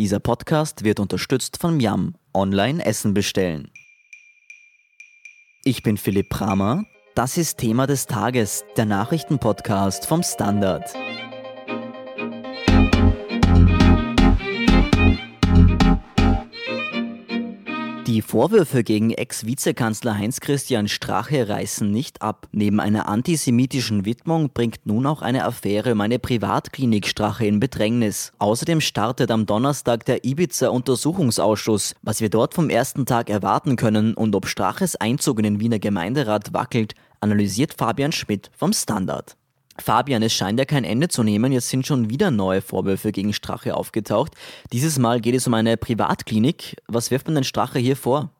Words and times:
Dieser 0.00 0.18
Podcast 0.18 0.82
wird 0.82 0.98
unterstützt 0.98 1.58
von 1.58 1.76
Miam. 1.76 2.14
Online 2.32 2.82
Essen 2.82 3.12
bestellen. 3.12 3.70
Ich 5.62 5.82
bin 5.82 5.98
Philipp 5.98 6.30
Bramer. 6.30 6.84
Das 7.14 7.36
ist 7.36 7.58
Thema 7.58 7.86
des 7.86 8.06
Tages, 8.06 8.64
der 8.78 8.86
Nachrichtenpodcast 8.86 10.06
vom 10.06 10.22
Standard. 10.22 10.90
Die 18.10 18.22
Vorwürfe 18.22 18.82
gegen 18.82 19.12
Ex-Vizekanzler 19.12 20.18
Heinz-Christian 20.18 20.88
Strache 20.88 21.48
reißen 21.48 21.88
nicht 21.88 22.22
ab. 22.22 22.48
Neben 22.50 22.80
einer 22.80 23.08
antisemitischen 23.08 24.04
Widmung 24.04 24.50
bringt 24.52 24.84
nun 24.84 25.06
auch 25.06 25.22
eine 25.22 25.44
Affäre 25.44 25.92
um 25.92 26.00
eine 26.00 26.18
Privatklinik 26.18 27.06
Strache 27.06 27.46
in 27.46 27.60
Bedrängnis. 27.60 28.32
Außerdem 28.40 28.80
startet 28.80 29.30
am 29.30 29.46
Donnerstag 29.46 30.06
der 30.06 30.24
Ibiza-Untersuchungsausschuss. 30.24 31.94
Was 32.02 32.20
wir 32.20 32.30
dort 32.30 32.54
vom 32.54 32.68
ersten 32.68 33.06
Tag 33.06 33.30
erwarten 33.30 33.76
können 33.76 34.14
und 34.14 34.34
ob 34.34 34.48
Straches 34.48 34.96
Einzug 34.96 35.38
in 35.38 35.44
den 35.44 35.60
Wiener 35.60 35.78
Gemeinderat 35.78 36.52
wackelt, 36.52 36.96
analysiert 37.20 37.74
Fabian 37.78 38.10
Schmidt 38.10 38.50
vom 38.56 38.72
Standard. 38.72 39.36
Fabian, 39.80 40.22
es 40.22 40.32
scheint 40.32 40.58
ja 40.58 40.64
kein 40.64 40.84
Ende 40.84 41.08
zu 41.08 41.22
nehmen. 41.22 41.52
Jetzt 41.52 41.68
sind 41.68 41.86
schon 41.86 42.10
wieder 42.10 42.30
neue 42.30 42.62
Vorwürfe 42.62 43.12
gegen 43.12 43.32
Strache 43.32 43.74
aufgetaucht. 43.74 44.34
Dieses 44.72 44.98
Mal 44.98 45.20
geht 45.20 45.34
es 45.34 45.46
um 45.46 45.54
eine 45.54 45.76
Privatklinik. 45.76 46.76
Was 46.86 47.10
wirft 47.10 47.26
man 47.26 47.34
denn 47.34 47.44
Strache 47.44 47.78
hier 47.78 47.96
vor? 47.96 48.30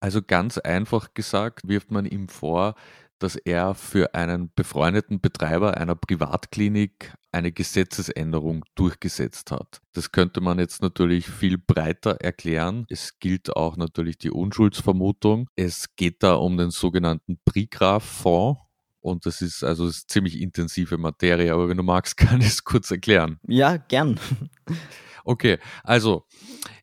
Also 0.00 0.22
ganz 0.22 0.58
einfach 0.58 1.14
gesagt 1.14 1.66
wirft 1.66 1.90
man 1.90 2.06
ihm 2.06 2.28
vor, 2.28 2.74
dass 3.18 3.36
er 3.36 3.74
für 3.74 4.14
einen 4.14 4.52
befreundeten 4.54 5.20
Betreiber 5.20 5.76
einer 5.76 5.96
Privatklinik 5.96 7.14
eine 7.32 7.52
Gesetzesänderung 7.52 8.64
durchgesetzt 8.74 9.50
hat. 9.50 9.80
Das 9.92 10.12
könnte 10.12 10.40
man 10.40 10.58
jetzt 10.58 10.82
natürlich 10.82 11.28
viel 11.28 11.58
breiter 11.58 12.20
erklären. 12.20 12.86
Es 12.88 13.18
gilt 13.18 13.54
auch 13.56 13.76
natürlich 13.76 14.18
die 14.18 14.30
Unschuldsvermutung. 14.30 15.48
Es 15.56 15.96
geht 15.96 16.22
da 16.22 16.34
um 16.34 16.56
den 16.56 16.70
sogenannten 16.70 17.38
Prigraf-Fonds 17.44 18.60
und 19.00 19.26
das 19.26 19.42
ist 19.42 19.64
also 19.64 19.86
das 19.86 19.98
ist 19.98 20.10
ziemlich 20.10 20.40
intensive 20.40 20.98
Materie, 20.98 21.52
aber 21.52 21.68
wenn 21.68 21.76
du 21.76 21.82
magst, 21.82 22.16
kann 22.16 22.40
ich 22.40 22.48
es 22.48 22.64
kurz 22.64 22.90
erklären. 22.90 23.38
Ja, 23.46 23.76
gern. 23.76 24.18
Okay, 25.24 25.58
also 25.84 26.24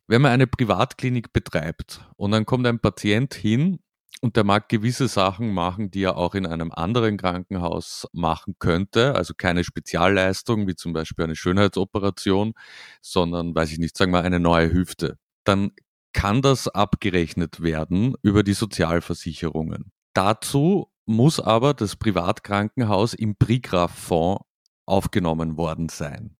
wenn 0.06 0.22
man 0.22 0.30
eine 0.30 0.46
Privatklinik 0.46 1.32
betreibt 1.32 2.00
und 2.16 2.30
dann 2.30 2.46
kommt 2.46 2.66
ein 2.66 2.78
Patient 2.78 3.34
hin 3.34 3.80
und 4.20 4.36
der 4.36 4.44
mag 4.44 4.68
gewisse 4.68 5.08
Sachen 5.08 5.52
machen, 5.52 5.90
die 5.90 6.04
er 6.04 6.16
auch 6.16 6.34
in 6.34 6.46
einem 6.46 6.72
anderen 6.72 7.16
Krankenhaus 7.16 8.06
machen 8.12 8.54
könnte, 8.58 9.14
also 9.14 9.34
keine 9.36 9.64
Spezialleistung, 9.64 10.66
wie 10.66 10.74
zum 10.74 10.92
Beispiel 10.92 11.24
eine 11.24 11.36
Schönheitsoperation, 11.36 12.54
sondern, 13.02 13.54
weiß 13.54 13.72
ich 13.72 13.78
nicht, 13.78 13.96
sagen 13.96 14.12
wir 14.12 14.22
eine 14.22 14.40
neue 14.40 14.72
Hüfte, 14.72 15.18
dann 15.44 15.72
kann 16.12 16.40
das 16.40 16.66
abgerechnet 16.68 17.62
werden 17.62 18.14
über 18.22 18.42
die 18.42 18.54
Sozialversicherungen. 18.54 19.92
Dazu 20.14 20.90
muss 21.06 21.40
aber 21.40 21.74
das 21.74 21.96
Privatkrankenhaus 21.96 23.14
im 23.14 23.36
Prigraf-Fonds 23.36 24.44
aufgenommen 24.86 25.56
worden 25.56 25.88
sein. 25.88 26.36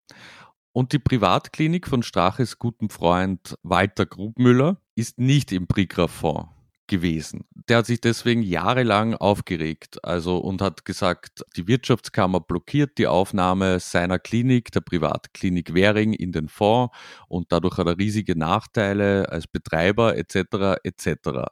Und 0.73 0.93
die 0.93 0.99
Privatklinik 0.99 1.87
von 1.87 2.03
Straches 2.03 2.59
gutem 2.59 2.91
Freund 2.91 3.57
Walter 3.63 4.05
Grubmüller 4.05 4.81
ist 4.95 5.19
nicht 5.19 5.53
im 5.53 5.67
Prigraf-Fonds 5.67 6.51
gewesen. 6.87 7.45
Der 7.69 7.79
hat 7.79 7.87
sich 7.87 8.01
deswegen 8.01 8.43
jahrelang 8.43 9.15
aufgeregt, 9.15 10.05
also 10.05 10.39
und 10.39 10.63
hat 10.63 10.85
gesagt, 10.85 11.45
die 11.57 11.67
Wirtschaftskammer 11.67 12.41
blockiert 12.41 12.99
die 12.99 13.07
Aufnahme 13.07 13.81
seiner 13.81 14.19
Klinik, 14.19 14.71
der 14.73 14.81
Privatklinik 14.81 15.75
Währing, 15.75 16.13
in 16.13 16.33
den 16.33 16.49
Fonds 16.49 16.95
und 17.29 17.51
dadurch 17.51 17.79
hat 17.79 17.87
er 17.87 17.99
riesige 17.99 18.37
Nachteile 18.39 19.29
als 19.31 19.47
Betreiber 19.47 20.17
etc. 20.17 20.79
etc. 20.85 21.49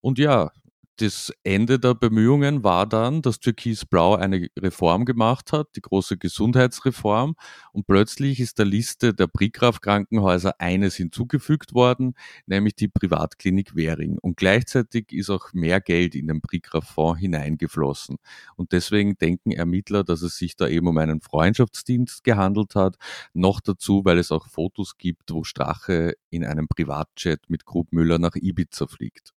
Und 0.00 0.18
ja, 0.18 0.50
das 0.96 1.32
Ende 1.42 1.80
der 1.80 1.94
Bemühungen 1.94 2.62
war 2.62 2.86
dann, 2.86 3.20
dass 3.20 3.40
Türkis-Blau 3.40 4.14
eine 4.14 4.48
Reform 4.56 5.04
gemacht 5.04 5.52
hat, 5.52 5.68
die 5.74 5.80
große 5.80 6.16
Gesundheitsreform. 6.16 7.34
Und 7.72 7.86
plötzlich 7.86 8.38
ist 8.38 8.58
der 8.58 8.66
Liste 8.66 9.12
der 9.12 9.26
Prigraf-Krankenhäuser 9.26 10.60
eines 10.60 10.94
hinzugefügt 10.94 11.74
worden, 11.74 12.14
nämlich 12.46 12.76
die 12.76 12.88
Privatklinik 12.88 13.74
Währing. 13.74 14.18
Und 14.18 14.36
gleichzeitig 14.36 15.12
ist 15.12 15.30
auch 15.30 15.52
mehr 15.52 15.80
Geld 15.80 16.14
in 16.14 16.28
den 16.28 16.40
Prigraf-Fonds 16.40 17.20
hineingeflossen. 17.20 18.18
Und 18.54 18.70
deswegen 18.72 19.16
denken 19.16 19.50
Ermittler, 19.50 20.04
dass 20.04 20.22
es 20.22 20.36
sich 20.36 20.54
da 20.54 20.68
eben 20.68 20.86
um 20.86 20.98
einen 20.98 21.20
Freundschaftsdienst 21.20 22.22
gehandelt 22.22 22.76
hat. 22.76 22.96
Noch 23.32 23.60
dazu, 23.60 24.04
weil 24.04 24.18
es 24.18 24.30
auch 24.30 24.48
Fotos 24.48 24.96
gibt, 24.96 25.32
wo 25.32 25.42
Strache 25.42 26.14
in 26.30 26.44
einem 26.44 26.68
Privatjet 26.68 27.40
mit 27.48 27.64
Grubmüller 27.64 28.20
nach 28.20 28.36
Ibiza 28.36 28.86
fliegt. 28.86 29.33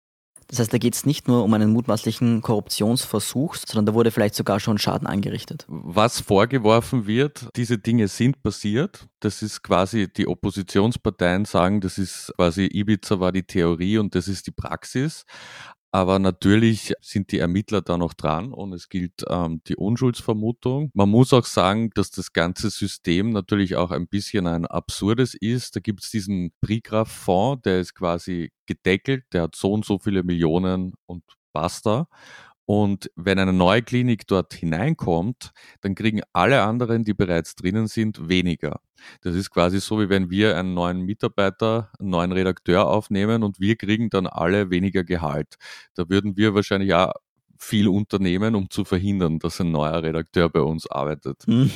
Das 0.47 0.59
heißt, 0.59 0.71
da 0.71 0.77
geht 0.77 0.95
es 0.95 1.05
nicht 1.05 1.27
nur 1.27 1.43
um 1.43 1.53
einen 1.53 1.71
mutmaßlichen 1.71 2.41
Korruptionsversuch, 2.41 3.55
sondern 3.55 3.85
da 3.87 3.93
wurde 3.93 4.11
vielleicht 4.11 4.35
sogar 4.35 4.59
schon 4.59 4.77
Schaden 4.77 5.07
angerichtet. 5.07 5.65
Was 5.67 6.21
vorgeworfen 6.21 7.05
wird, 7.05 7.49
diese 7.55 7.77
Dinge 7.77 8.07
sind 8.07 8.41
passiert. 8.41 9.07
Das 9.19 9.41
ist 9.41 9.61
quasi, 9.61 10.07
die 10.11 10.27
Oppositionsparteien 10.27 11.45
sagen, 11.45 11.81
das 11.81 11.97
ist 11.97 12.33
quasi 12.37 12.69
Ibiza 12.71 13.19
war 13.19 13.31
die 13.31 13.43
Theorie 13.43 13.97
und 13.97 14.15
das 14.15 14.27
ist 14.27 14.47
die 14.47 14.51
Praxis. 14.51 15.25
Aber 15.91 16.19
natürlich 16.19 16.93
sind 17.01 17.31
die 17.31 17.39
Ermittler 17.39 17.81
da 17.81 17.97
noch 17.97 18.13
dran 18.13 18.51
und 18.53 18.73
es 18.73 18.89
gilt 18.89 19.23
ähm, 19.29 19.61
die 19.67 19.77
Unschuldsvermutung. 19.77 20.91
Man 20.93 21.09
muss 21.09 21.31
auch 21.33 21.45
sagen, 21.45 21.89
dass 21.95 22.11
das 22.11 22.33
ganze 22.33 22.69
System 22.69 23.31
natürlich 23.31 23.75
auch 23.77 23.91
ein 23.91 24.07
bisschen 24.07 24.47
ein 24.47 24.65
absurdes 24.65 25.33
ist. 25.33 25.75
Da 25.75 25.79
gibt 25.79 26.03
es 26.03 26.11
diesen 26.11 26.51
Prigraf-Fonds, 26.61 27.61
der 27.63 27.79
ist 27.79 27.95
quasi 27.95 28.51
gedeckelt, 28.65 29.23
der 29.31 29.43
hat 29.43 29.55
so 29.55 29.71
und 29.71 29.85
so 29.85 29.97
viele 29.97 30.23
Millionen 30.23 30.93
und 31.05 31.23
basta. 31.53 32.07
Und 32.69 33.09
wenn 33.15 33.39
eine 33.39 33.53
neue 33.53 33.81
Klinik 33.81 34.27
dort 34.27 34.53
hineinkommt, 34.53 35.51
dann 35.81 35.95
kriegen 35.95 36.21
alle 36.33 36.63
anderen, 36.63 37.05
die 37.05 37.13
bereits 37.13 37.55
drinnen 37.55 37.87
sind, 37.87 38.27
weniger. 38.27 38.81
Das 39.21 39.35
ist 39.35 39.51
quasi 39.51 39.79
so, 39.79 39.99
wie 40.01 40.09
wenn 40.09 40.29
wir 40.29 40.57
einen 40.57 40.73
neuen 40.73 41.01
Mitarbeiter, 41.01 41.91
einen 41.99 42.09
neuen 42.09 42.33
Redakteur 42.33 42.87
aufnehmen 42.87 43.43
und 43.43 43.59
wir 43.61 43.77
kriegen 43.77 44.09
dann 44.09 44.27
alle 44.27 44.69
weniger 44.69 45.05
Gehalt. 45.05 45.55
Da 45.95 46.09
würden 46.09 46.35
wir 46.35 46.55
wahrscheinlich 46.55 46.89
ja 46.89 47.13
viel 47.59 47.87
unternehmen, 47.87 48.55
um 48.55 48.69
zu 48.69 48.85
verhindern, 48.85 49.39
dass 49.39 49.59
ein 49.59 49.71
neuer 49.71 50.03
Redakteur 50.03 50.49
bei 50.49 50.61
uns 50.61 50.87
arbeitet. 50.87 51.47
Mhm. 51.47 51.71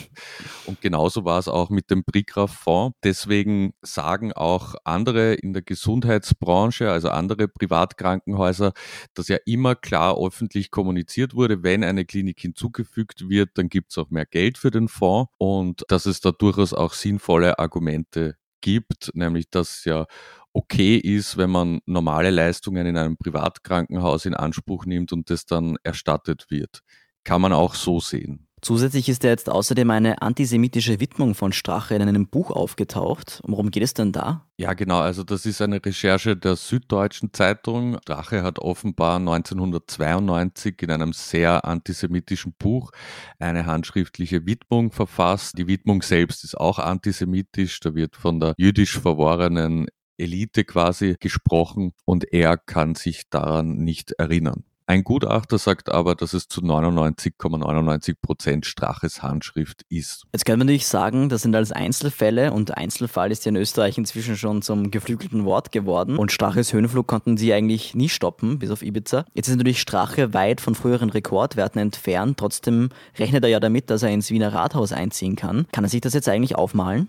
Und 0.66 0.82
genauso 0.82 1.26
war 1.26 1.40
es 1.40 1.48
auch 1.48 1.70
mit 1.70 1.90
dem 1.90 2.04
Prigraf-Fonds. 2.04 2.98
Deswegen 3.04 3.74
sagen 3.82 4.34
auch 4.34 4.76
andere 4.84 5.34
in 5.34 5.54
der 5.54 5.62
Gesundheitsbranche, 5.62 6.92
also 6.92 7.10
andere 7.10 7.48
Privatkrankenhäuser, 7.48 8.74
dass 9.14 9.28
ja 9.28 9.38
immer 9.46 9.76
klar 9.76 10.18
öffentlich 10.18 10.72
kommuniziert 10.72 11.34
wurde, 11.34 11.64
wenn 11.64 11.84
eine 11.84 12.06
Klinik 12.06 12.40
hinzugefügt 12.40 13.30
wird, 13.30 13.52
dann 13.56 13.70
gibt 13.70 13.92
es 13.92 13.98
auch 13.98 14.10
mehr 14.10 14.26
Geld 14.26 14.58
für 14.58 14.72
den 14.72 14.88
Fonds 14.88 15.32
und 15.38 15.84
dass 15.88 16.06
es 16.06 16.22
da 16.22 16.32
durchaus 16.32 16.74
auch 16.74 16.94
sinnvolle 16.94 17.60
Argumente 17.60 18.36
gibt, 18.62 19.12
nämlich 19.14 19.50
dass 19.50 19.86
ja 19.86 20.06
okay 20.54 20.98
ist, 20.98 21.38
wenn 21.38 21.50
man 21.50 21.80
normale 21.86 22.30
Leistungen 22.30 22.86
in 22.86 22.98
einem 22.98 23.18
Privatkrankenhaus 23.18 24.26
in 24.26 24.34
Anspruch 24.34 24.86
nimmt 24.86 25.14
und 25.14 25.30
das 25.30 25.46
dann 25.46 25.78
erstattet 25.84 26.46
wird. 26.50 26.82
Kann 27.24 27.42
man 27.42 27.54
auch 27.54 27.76
so 27.76 28.00
sehen. 28.00 28.48
Zusätzlich 28.64 29.10
ist 29.10 29.24
ja 29.24 29.32
jetzt 29.32 29.50
außerdem 29.50 29.90
eine 29.90 30.22
antisemitische 30.22 31.00
Widmung 31.00 31.34
von 31.34 31.52
Strache 31.52 31.96
in 31.96 32.04
einem 32.04 32.28
Buch 32.28 32.52
aufgetaucht. 32.52 33.42
Worum 33.44 33.72
geht 33.72 33.82
es 33.82 33.96
denn 33.96 34.12
da? 34.12 34.46
Ja, 34.58 34.74
genau. 34.74 35.00
Also 35.00 35.24
das 35.24 35.48
ist 35.48 35.64
eine 35.64 35.84
Recherche 35.84 36.38
der 36.38 36.56
Süddeutschen 36.56 37.34
Zeitung. 37.34 37.98
Strache 38.04 38.44
hat 38.44 38.60
offenbar 38.60 39.16
1992 39.16 40.80
in 40.84 40.92
einem 40.92 41.12
sehr 41.12 41.66
antisemitischen 41.66 42.54
Buch 42.60 42.92
eine 43.40 43.66
handschriftliche 43.66 44.46
Widmung 44.46 44.92
verfasst. 44.92 45.58
Die 45.58 45.66
Widmung 45.66 46.04
selbst 46.04 46.44
ist 46.44 46.56
auch 46.56 46.78
antisemitisch. 46.78 47.80
Da 47.80 47.96
wird 47.96 48.16
von 48.16 48.40
der 48.40 48.54
jüdisch 48.58 49.00
verworrenen 49.00 49.88
Elite 50.22 50.64
quasi 50.64 51.16
gesprochen 51.20 51.94
und 52.06 52.32
er 52.32 52.58
kann 52.58 52.96
sich 52.96 53.30
daran 53.30 53.78
nicht 53.78 54.12
erinnern. 54.14 54.64
Ein 54.92 55.06
Gutachter 55.06 55.58
sagt 55.58 55.88
aber, 55.90 56.16
dass 56.16 56.34
es 56.34 56.50
zu 56.50 56.60
99,99 56.60 58.16
Prozent 58.22 58.66
,99 58.66 58.68
Straches 58.68 59.24
Handschrift 59.24 59.84
ist. 59.88 60.26
Jetzt 60.34 60.44
kann 60.44 60.60
man 60.60 60.68
natürlich 60.68 60.86
sagen, 60.86 61.30
das 61.30 61.44
sind 61.44 61.56
alles 61.56 61.72
Einzelfälle 61.72 62.52
und 62.52 62.76
Einzelfall 62.76 63.32
ist 63.32 63.46
ja 63.46 63.52
in 63.52 63.56
Österreich 63.56 63.98
inzwischen 63.98 64.36
schon 64.36 64.62
zum 64.62 64.92
geflügelten 64.92 65.46
Wort 65.46 65.72
geworden 65.72 66.18
und 66.18 66.34
Straches 66.34 66.74
Höhenflug 66.74 67.08
konnten 67.08 67.38
sie 67.38 67.54
eigentlich 67.54 67.96
nie 67.96 68.10
stoppen, 68.10 68.60
bis 68.60 68.70
auf 68.70 68.82
Ibiza. 68.82 69.24
Jetzt 69.34 69.48
ist 69.48 69.56
natürlich 69.56 69.80
Strache 69.80 70.34
weit 70.34 70.60
von 70.60 70.76
früheren 70.76 71.10
Rekordwerten 71.10 71.80
entfernt, 71.80 72.38
trotzdem 72.38 72.90
rechnet 73.18 73.46
er 73.46 73.50
ja 73.50 73.62
damit, 73.62 73.90
dass 73.90 74.04
er 74.04 74.10
ins 74.10 74.30
Wiener 74.30 74.54
Rathaus 74.54 74.92
einziehen 74.92 75.38
kann. 75.38 75.68
Kann 75.72 75.86
er 75.86 75.90
sich 75.90 76.02
das 76.02 76.14
jetzt 76.14 76.28
eigentlich 76.28 76.56
aufmalen? 76.56 77.08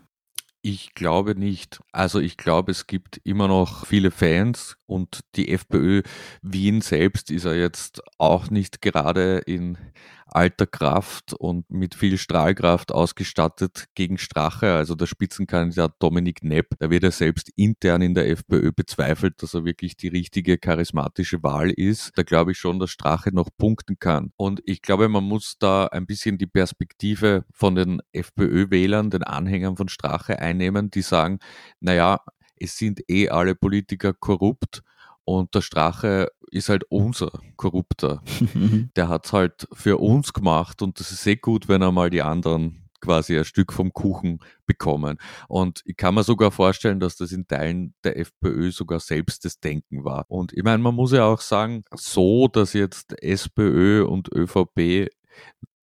Ich 0.64 0.94
glaube 0.94 1.35
nicht. 1.35 1.81
Also 1.91 2.20
ich 2.20 2.37
glaube, 2.37 2.70
es 2.70 2.87
gibt 2.87 3.20
immer 3.25 3.49
noch 3.49 3.85
viele 3.85 4.12
Fans 4.12 4.76
und 4.87 5.25
die 5.35 5.50
FPÖ 5.53 6.03
Wien 6.41 6.81
selbst 6.81 7.32
ist 7.32 7.44
ja 7.44 7.53
jetzt 7.53 8.00
auch 8.19 8.49
nicht 8.49 8.81
gerade 8.81 9.38
in 9.38 9.76
alter 10.34 10.67
Kraft 10.67 11.34
und 11.34 11.70
mit 11.70 11.94
viel 11.94 12.19
Strahlkraft 12.19 12.93
ausgestattet 12.93 13.87
gegen 13.94 14.19
Strache, 14.19 14.73
also 14.73 14.94
der 14.94 15.06
Spitzenkandidat 15.06 15.94
Dominik 15.99 16.43
Nepp. 16.43 16.75
Da 16.79 16.90
wird 16.90 17.05
er 17.05 17.11
selbst 17.11 17.50
intern 17.56 18.02
in 18.02 18.14
der 18.14 18.29
FPÖ 18.29 18.73
bezweifelt, 18.73 19.43
dass 19.43 19.55
er 19.55 19.64
wirklich 19.64 19.96
die 19.96 20.08
richtige 20.08 20.58
charismatische 20.58 21.43
Wahl 21.43 21.70
ist. 21.70 22.12
Da 22.17 22.23
glaube 22.23 22.52
ich 22.52 22.58
schon, 22.58 22.79
dass 22.79 22.90
Strache 22.90 23.31
noch 23.32 23.50
punkten 23.56 23.99
kann. 23.99 24.32
Und 24.37 24.62
ich 24.64 24.82
glaube, 24.82 25.08
man 25.08 25.25
muss 25.25 25.56
da 25.58 25.87
ein 25.87 26.06
bisschen 26.06 26.38
die 26.38 26.46
Perspektive 26.46 27.44
von 27.52 27.75
den 27.75 28.00
FPÖ-Wählern, 28.12 29.11
den 29.11 29.23
Anhängern 29.23 29.76
von 29.76 29.88
Strache 29.88 30.38
einnehmen, 30.38 30.90
die 30.90 31.02
sagen, 31.02 31.38
naja, 31.81 32.20
es 32.58 32.76
sind 32.76 33.00
eh 33.08 33.29
alle 33.29 33.55
Politiker 33.55 34.12
korrupt 34.12 34.82
und 35.24 35.54
der 35.54 35.60
Strache 35.60 36.28
ist 36.50 36.69
halt 36.69 36.84
unser 36.90 37.30
Korrupter. 37.56 38.22
der 38.96 39.08
hat 39.08 39.26
es 39.26 39.32
halt 39.32 39.66
für 39.72 39.98
uns 39.98 40.32
gemacht 40.32 40.82
und 40.82 41.00
das 41.00 41.12
ist 41.12 41.26
eh 41.26 41.36
gut, 41.36 41.69
wenn 41.69 41.82
er 41.82 41.92
mal 41.92 42.10
die 42.10 42.22
anderen 42.22 42.82
quasi 43.00 43.36
ein 43.36 43.44
Stück 43.44 43.72
vom 43.72 43.92
Kuchen 43.92 44.38
bekommen. 44.64 45.19
Und 45.48 45.82
ich 45.84 45.96
kann 45.96 46.14
mir 46.14 46.22
sogar 46.22 46.50
vorstellen, 46.50 47.00
dass 47.00 47.16
das 47.16 47.32
in 47.32 47.46
Teilen 47.46 47.94
der 48.04 48.16
FPÖ 48.19 48.70
sogar 48.70 49.00
selbst 49.00 49.44
das 49.44 49.60
Denken 49.60 50.04
war. 50.04 50.24
Und 50.28 50.52
ich 50.52 50.62
meine, 50.62 50.78
man 50.78 50.94
muss 50.94 51.12
ja 51.12 51.24
auch 51.24 51.40
sagen, 51.40 51.84
so, 51.94 52.48
dass 52.48 52.72
jetzt 52.72 53.20
SPÖ 53.20 54.04
und 54.04 54.32
ÖVP 54.32 55.10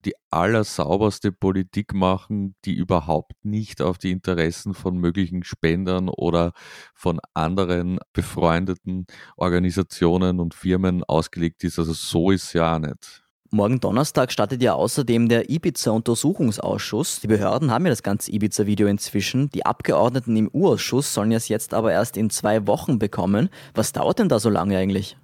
die 0.06 0.14
allersauberste 0.32 1.32
Politik 1.32 1.94
machen, 1.94 2.56
die 2.66 2.74
überhaupt 2.74 3.34
nicht 3.44 3.82
auf 3.82 3.98
die 3.98 4.12
Interessen 4.12 4.74
von 4.74 4.98
möglichen 4.98 5.44
Spendern 5.44 6.10
oder 6.10 6.54
von 6.94 7.20
anderen 7.34 8.00
befreundeten 8.14 9.06
Organisationen 9.36 10.40
und 10.40 10.54
Firmen 10.54 11.04
ausgelegt 11.04 11.64
ist. 11.64 11.80
Also 11.80 11.94
so 11.94 12.32
ist 12.32 12.46
es 12.46 12.54
ja 12.54 12.80
nicht. 12.80 13.24
Morgen 13.52 13.80
Donnerstag 13.80 14.32
startet 14.32 14.62
ja 14.62 14.74
außerdem 14.74 15.28
der 15.28 15.50
Ibiza-Untersuchungsausschuss. 15.50 17.20
Die 17.22 17.28
Behörden 17.28 17.72
haben 17.72 17.86
ja 17.86 17.90
das 17.90 18.04
ganze 18.04 18.32
Ibiza-Video 18.32 18.88
inzwischen. 18.88 19.50
Die 19.50 19.66
Abgeordneten 19.66 20.36
im 20.36 20.52
U-Ausschuss 20.54 21.16
sollen 21.16 21.32
es 21.32 21.48
jetzt 21.48 21.74
aber 21.74 21.92
erst 21.92 22.16
in 22.16 22.30
zwei 22.30 22.68
Wochen 22.68 23.00
bekommen. 23.00 23.50
Was 23.74 23.92
dauert 23.92 24.20
denn 24.20 24.30
da 24.30 24.40
so 24.40 24.52
lange 24.52 24.78
eigentlich? 24.78 25.18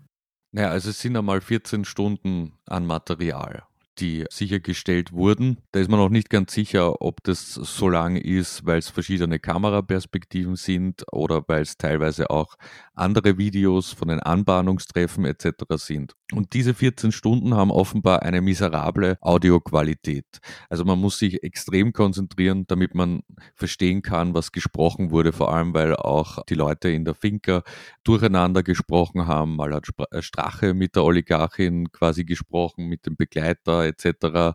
Naja, 0.51 0.69
also 0.69 0.89
es 0.89 1.00
sind 1.00 1.16
einmal 1.16 1.39
14 1.39 1.86
Stunden 1.86 2.54
an 2.66 2.88
Material 2.88 3.63
die 4.00 4.25
sichergestellt 4.30 5.12
wurden. 5.12 5.57
Da 5.71 5.80
ist 5.80 5.89
man 5.89 6.00
noch 6.00 6.09
nicht 6.09 6.30
ganz 6.30 6.53
sicher, 6.53 7.01
ob 7.01 7.24
das 7.24 7.53
so 7.53 7.89
lang 7.89 8.15
ist, 8.15 8.65
weil 8.65 8.80
es 8.80 8.89
verschiedene 8.89 9.39
Kameraperspektiven 9.39 10.56
sind 10.56 11.03
oder 11.12 11.44
weil 11.47 11.62
es 11.62 11.77
teilweise 11.77 12.30
auch 12.30 12.56
andere 12.94 13.38
Videos 13.38 13.92
von 13.92 14.07
den 14.07 14.19
Anbahnungstreffen 14.19 15.25
etc. 15.25 15.47
sind. 15.75 16.13
Und 16.33 16.53
diese 16.53 16.74
14 16.74 17.12
Stunden 17.12 17.53
haben 17.53 17.71
offenbar 17.71 18.24
eine 18.24 18.42
miserable 18.42 19.18
Audioqualität. 19.21 20.39
Also 20.69 20.86
man 20.86 21.00
muss 21.00 21.19
sich 21.19 21.44
extrem 21.44 21.94
konzentrieren, 21.94 22.65
damit 22.68 22.95
man 22.95 23.21
verstehen 23.53 24.01
kann, 24.01 24.33
was 24.33 24.51
gesprochen 24.51 25.12
wurde, 25.12 25.33
vor 25.33 25.53
allem 25.53 25.74
weil 25.74 25.95
auch 25.95 26.44
die 26.45 26.56
Leute 26.56 26.89
in 26.89 27.06
der 27.06 27.15
Finca 27.15 27.63
durcheinander 28.03 28.63
gesprochen 28.63 29.27
haben. 29.27 29.56
Mal 29.56 29.74
hat 29.74 29.88
Strache 30.19 30.74
mit 30.74 30.95
der 30.95 31.03
Oligarchin 31.03 31.91
quasi 31.91 32.25
gesprochen, 32.25 32.88
mit 32.88 33.06
dem 33.06 33.15
Begleiter 33.15 33.85
etc. 33.88 34.54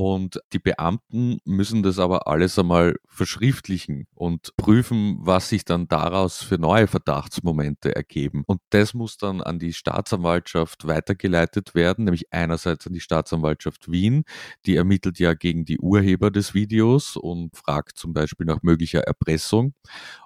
Und 0.00 0.40
die 0.52 0.60
Beamten 0.60 1.40
müssen 1.44 1.82
das 1.82 1.98
aber 1.98 2.28
alles 2.28 2.56
einmal 2.56 2.94
verschriftlichen 3.08 4.06
und 4.14 4.56
prüfen, 4.56 5.18
was 5.18 5.48
sich 5.48 5.64
dann 5.64 5.88
daraus 5.88 6.40
für 6.40 6.56
neue 6.56 6.86
Verdachtsmomente 6.86 7.96
ergeben. 7.96 8.44
Und 8.46 8.60
das 8.70 8.94
muss 8.94 9.16
dann 9.16 9.40
an 9.40 9.58
die 9.58 9.72
Staatsanwaltschaft 9.72 10.86
weitergeleitet 10.86 11.74
werden, 11.74 12.04
nämlich 12.04 12.32
einerseits 12.32 12.86
an 12.86 12.92
die 12.92 13.00
Staatsanwaltschaft 13.00 13.90
Wien, 13.90 14.22
die 14.66 14.76
ermittelt 14.76 15.18
ja 15.18 15.34
gegen 15.34 15.64
die 15.64 15.80
Urheber 15.80 16.30
des 16.30 16.54
Videos 16.54 17.16
und 17.16 17.56
fragt 17.56 17.98
zum 17.98 18.12
Beispiel 18.12 18.46
nach 18.46 18.62
möglicher 18.62 19.00
Erpressung. 19.00 19.74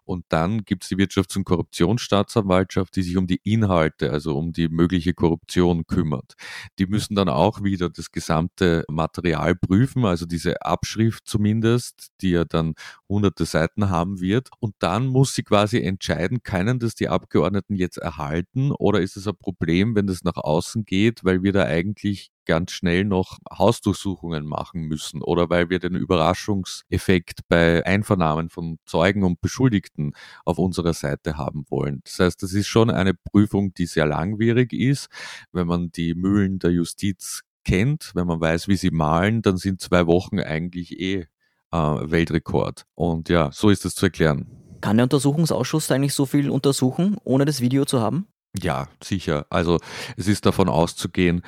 Und 0.05 0.27
dann 0.29 0.65
gibt 0.65 0.83
es 0.83 0.91
die 0.91 0.97
Wirtschafts- 0.97 1.37
und 1.39 1.45
Korruptionsstaatsanwaltschaft, 1.45 2.95
die 2.97 3.03
sich 3.03 3.17
um 3.17 3.27
die 3.27 3.41
Inhalte, 3.45 4.11
also 4.11 4.37
um 4.37 4.53
die 4.53 4.69
mögliche 4.69 5.15
Korruption 5.15 5.87
kümmert. 5.87 6.35
Die 6.79 6.87
müssen 6.87 7.15
dann 7.15 7.31
auch 7.31 7.63
wieder 7.63 7.89
das 7.89 8.11
gesamte 8.11 8.85
Material 8.91 9.55
prüfen, 9.63 10.05
also 10.05 10.27
diese 10.27 10.61
Abschrift 10.63 11.27
zumindest, 11.27 12.09
die 12.21 12.31
ja 12.31 12.45
dann 12.45 12.75
hunderte 13.09 13.47
Seiten 13.47 13.89
haben 13.89 14.21
wird. 14.21 14.51
Und 14.61 14.75
dann 14.81 15.07
muss 15.07 15.35
sie 15.35 15.43
quasi 15.45 15.81
entscheiden, 15.81 16.43
können 16.43 16.79
das 16.79 16.95
die 16.95 17.09
Abgeordneten 17.09 17.77
jetzt 17.77 17.97
erhalten 17.97 18.73
oder 18.73 19.01
ist 19.01 19.17
es 19.17 19.27
ein 19.27 19.37
Problem, 19.39 19.95
wenn 19.95 20.07
das 20.07 20.25
nach 20.25 20.37
außen 20.37 20.85
geht, 20.85 21.25
weil 21.25 21.43
wir 21.43 21.53
da 21.53 21.65
eigentlich 21.65 22.31
ganz 22.45 22.73
schnell 22.73 23.05
noch 23.05 23.39
Hausdurchsuchungen 23.57 24.45
machen 24.45 24.83
müssen 24.83 25.23
oder 25.23 25.49
weil 25.49 25.71
wir 25.71 25.79
den 25.79 25.95
Überraschungseffekt 25.95 27.41
bei 27.49 27.87
Einvernahmen 27.87 28.51
von 28.51 28.79
Zeugen 28.85 29.23
und 29.23 29.41
Beschuldigten 29.41 30.13
auf 30.45 30.59
unserer 30.59 30.93
Seite 30.93 31.37
haben 31.37 31.65
wollen. 31.69 32.01
Das 32.05 32.19
heißt, 32.19 32.43
das 32.43 32.53
ist 32.53 32.67
schon 32.67 32.91
eine 32.91 33.15
Prüfung, 33.15 33.75
die 33.75 33.87
sehr 33.87 34.07
langwierig 34.07 34.73
ist. 34.73 35.09
Wenn 35.53 35.67
man 35.69 35.93
die 35.93 36.15
Mühlen 36.15 36.59
der 36.59 36.73
Justiz 36.73 37.43
kennt, 37.65 38.13
wenn 38.15 38.27
man 38.27 38.41
weiß, 38.41 38.69
wie 38.69 38.77
sie 38.77 38.91
malen, 38.91 39.43
dann 39.43 39.57
sind 39.57 39.81
zwei 39.81 40.07
Wochen 40.07 40.41
eigentlich 40.41 40.99
eh 40.99 41.27
äh, 41.73 41.77
Weltrekord. 41.77 42.87
Und 42.95 43.29
ja, 43.29 43.51
so 43.53 43.71
ist 43.71 43.85
es 43.85 43.95
zu 43.95 44.07
erklären. 44.07 44.47
Kann 44.81 44.97
der 44.97 45.05
Untersuchungsausschuss 45.05 45.91
eigentlich 45.91 46.15
so 46.15 46.27
viel 46.27 46.51
untersuchen, 46.51 47.17
ohne 47.25 47.45
das 47.45 47.61
Video 47.61 47.85
zu 47.85 48.01
haben? 48.01 48.27
Ja, 48.61 48.89
sicher. 49.03 49.47
Also 49.49 49.79
es 50.17 50.29
ist 50.29 50.45
davon 50.45 50.69
auszugehen, 50.69 51.43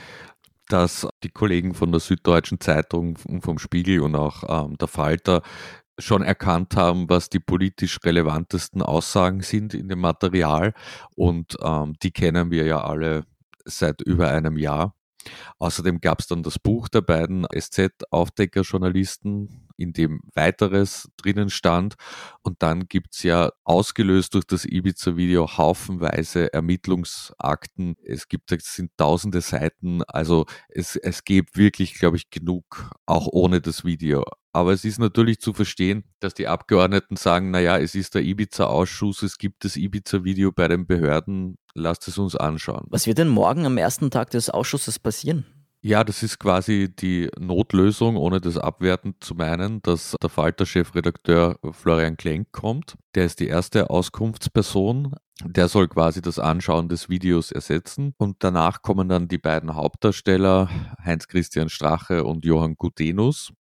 dass 0.68 1.06
die 1.22 1.28
Kollegen 1.28 1.74
von 1.74 1.90
der 1.90 2.00
Süddeutschen 2.00 2.60
Zeitung 2.60 3.18
und 3.26 3.42
vom 3.42 3.58
Spiegel 3.58 4.00
und 4.00 4.14
auch 4.16 4.66
ähm, 4.66 4.78
der 4.78 4.88
Falter 4.88 5.42
schon 5.98 6.22
erkannt 6.22 6.74
haben, 6.76 7.08
was 7.08 7.28
die 7.28 7.38
politisch 7.38 7.98
relevantesten 8.04 8.82
Aussagen 8.82 9.42
sind 9.42 9.74
in 9.74 9.88
dem 9.88 10.00
Material. 10.00 10.72
Und 11.14 11.56
ähm, 11.62 11.94
die 12.02 12.10
kennen 12.10 12.50
wir 12.50 12.64
ja 12.64 12.82
alle 12.82 13.24
seit 13.64 14.00
über 14.00 14.30
einem 14.30 14.56
Jahr. 14.56 14.94
Außerdem 15.58 16.00
gab 16.00 16.20
es 16.20 16.26
dann 16.26 16.42
das 16.42 16.58
Buch 16.58 16.88
der 16.88 17.02
beiden 17.02 17.46
SZ-Aufdecker-Journalisten, 17.54 19.68
in 19.76 19.92
dem 19.92 20.20
weiteres 20.34 21.10
drinnen 21.16 21.50
stand. 21.50 21.94
Und 22.42 22.62
dann 22.62 22.88
gibt 22.88 23.14
es 23.14 23.22
ja 23.22 23.50
ausgelöst 23.64 24.34
durch 24.34 24.46
das 24.46 24.64
Ibiza-Video 24.64 25.56
haufenweise 25.56 26.52
Ermittlungsakten. 26.52 27.96
Es 28.04 28.28
gibt, 28.28 28.52
es 28.52 28.74
sind 28.74 28.90
tausende 28.96 29.40
Seiten. 29.40 30.02
Also 30.04 30.46
es, 30.68 30.96
es 30.96 31.24
gibt 31.24 31.56
wirklich, 31.56 31.94
glaube 31.94 32.16
ich, 32.16 32.30
genug, 32.30 32.90
auch 33.06 33.28
ohne 33.30 33.60
das 33.60 33.84
Video. 33.84 34.24
Aber 34.54 34.72
es 34.72 34.84
ist 34.84 35.00
natürlich 35.00 35.40
zu 35.40 35.52
verstehen, 35.52 36.04
dass 36.20 36.32
die 36.32 36.46
Abgeordneten 36.46 37.16
sagen, 37.16 37.50
naja, 37.50 37.76
es 37.76 37.96
ist 37.96 38.14
der 38.14 38.22
Ibiza-Ausschuss, 38.22 39.24
es 39.24 39.36
gibt 39.36 39.64
das 39.64 39.76
Ibiza-Video 39.76 40.52
bei 40.52 40.68
den 40.68 40.86
Behörden, 40.86 41.56
lasst 41.74 42.06
es 42.06 42.18
uns 42.18 42.36
anschauen. 42.36 42.86
Was 42.88 43.08
wird 43.08 43.18
denn 43.18 43.28
morgen 43.28 43.66
am 43.66 43.78
ersten 43.78 44.12
Tag 44.12 44.30
des 44.30 44.50
Ausschusses 44.50 45.00
passieren? 45.00 45.44
Ja, 45.82 46.04
das 46.04 46.22
ist 46.22 46.38
quasi 46.38 46.88
die 46.88 47.28
Notlösung, 47.38 48.16
ohne 48.16 48.40
das 48.40 48.56
abwertend 48.56 49.22
zu 49.24 49.34
meinen, 49.34 49.82
dass 49.82 50.14
der 50.22 50.30
Falter-Chefredakteur 50.30 51.58
Florian 51.72 52.16
Klenk 52.16 52.52
kommt. 52.52 52.94
Der 53.16 53.24
ist 53.24 53.40
die 53.40 53.48
erste 53.48 53.90
Auskunftsperson. 53.90 55.14
Der 55.44 55.66
soll 55.68 55.88
quasi 55.88 56.22
das 56.22 56.38
Anschauen 56.38 56.88
des 56.88 57.08
Videos 57.08 57.50
ersetzen. 57.50 58.14
Und 58.18 58.36
danach 58.38 58.82
kommen 58.82 59.08
dann 59.08 59.26
die 59.26 59.36
beiden 59.36 59.74
Hauptdarsteller, 59.74 60.70
Heinz-Christian 61.04 61.68
Strache 61.68 62.24
und 62.24 62.44
Johann 62.44 62.76
Gutenus. 62.76 63.52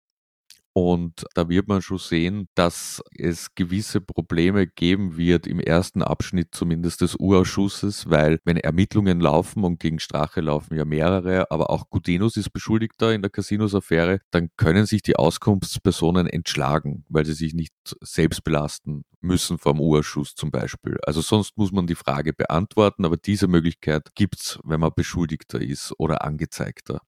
Und 0.76 1.24
da 1.34 1.48
wird 1.48 1.68
man 1.68 1.82
schon 1.82 1.98
sehen, 1.98 2.48
dass 2.56 3.00
es 3.16 3.54
gewisse 3.54 4.00
Probleme 4.00 4.66
geben 4.66 5.16
wird 5.16 5.46
im 5.46 5.60
ersten 5.60 6.02
Abschnitt 6.02 6.48
zumindest 6.50 7.00
des 7.00 7.14
Urausschusses, 7.14 8.10
weil 8.10 8.40
wenn 8.44 8.56
Ermittlungen 8.56 9.20
laufen 9.20 9.62
und 9.62 9.78
gegen 9.78 10.00
Strache 10.00 10.40
laufen 10.40 10.74
ja 10.74 10.84
mehrere, 10.84 11.48
aber 11.52 11.70
auch 11.70 11.90
Gudenus 11.90 12.36
ist 12.36 12.50
Beschuldigter 12.50 13.14
in 13.14 13.22
der 13.22 13.30
Casinos-Affäre, 13.30 14.18
dann 14.32 14.48
können 14.56 14.84
sich 14.84 15.02
die 15.02 15.14
Auskunftspersonen 15.14 16.26
entschlagen, 16.26 17.04
weil 17.08 17.24
sie 17.24 17.34
sich 17.34 17.54
nicht 17.54 17.72
selbst 18.00 18.42
belasten 18.42 19.04
müssen 19.20 19.58
vom 19.58 19.80
Urausschuss 19.80 20.34
zum 20.34 20.50
Beispiel. 20.50 20.98
Also 21.06 21.20
sonst 21.20 21.56
muss 21.56 21.70
man 21.70 21.86
die 21.86 21.94
Frage 21.94 22.32
beantworten, 22.32 23.04
aber 23.04 23.16
diese 23.16 23.46
Möglichkeit 23.46 24.08
gibt's, 24.16 24.58
wenn 24.64 24.80
man 24.80 24.90
Beschuldigter 24.96 25.60
ist 25.60 25.94
oder 25.98 26.24
Angezeigter. 26.24 27.00